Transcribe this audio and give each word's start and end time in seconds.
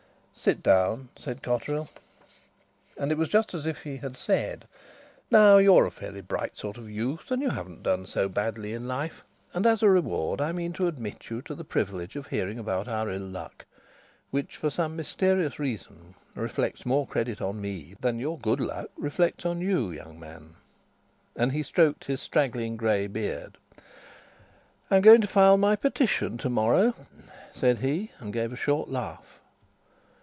"Sit 0.33 0.63
down," 0.63 1.09
said 1.17 1.43
Cotterill. 1.43 1.87
And 2.97 3.11
it 3.11 3.17
was 3.17 3.29
just 3.29 3.53
as 3.53 3.67
if 3.67 3.83
he 3.83 3.97
had 3.97 4.17
said: 4.17 4.65
"Now, 5.29 5.59
you're 5.59 5.85
a 5.85 5.91
fairly 5.91 6.21
bright 6.21 6.57
sort 6.57 6.77
of 6.79 6.89
youth, 6.89 7.29
and 7.29 7.43
you 7.43 7.51
haven't 7.51 7.83
done 7.83 8.07
so 8.07 8.27
badly 8.27 8.73
in 8.73 8.87
life; 8.87 9.23
and 9.53 9.67
as 9.67 9.83
a 9.83 9.89
reward 9.89 10.41
I 10.41 10.51
mean 10.51 10.73
to 10.73 10.87
admit 10.87 11.29
you 11.29 11.43
to 11.43 11.53
the 11.53 11.65
privilege 11.65 12.15
of 12.15 12.25
hearing 12.27 12.57
about 12.57 12.87
our 12.87 13.07
ill 13.11 13.21
luck, 13.27 13.67
which 14.31 14.57
for 14.57 14.71
some 14.71 14.95
mysterious 14.95 15.59
reason 15.59 16.15
reflects 16.33 16.87
more 16.87 17.05
credit 17.05 17.39
on 17.39 17.61
me 17.61 17.93
than 17.99 18.17
your 18.17 18.39
good 18.39 18.59
luck 18.61 18.89
reflects 18.97 19.45
on 19.45 19.61
you, 19.61 19.91
young 19.91 20.19
man." 20.19 20.55
And 21.35 21.51
he 21.51 21.61
stroked 21.61 22.05
his 22.05 22.19
straggling 22.19 22.77
grey 22.77 23.05
beard. 23.05 23.59
"I'm 24.89 25.03
going 25.03 25.21
to 25.21 25.27
file 25.27 25.57
my 25.57 25.75
petition 25.75 26.39
to 26.39 26.49
morrow," 26.49 26.95
said 27.53 27.79
he, 27.79 28.09
and 28.17 28.33
gave 28.33 28.51
a 28.51 28.55
short 28.55 28.89
laugh. 28.89 29.37